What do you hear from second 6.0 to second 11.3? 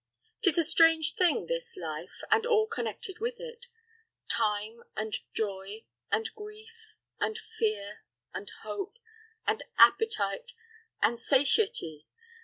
and grief, and fear, and hope, and appetite, and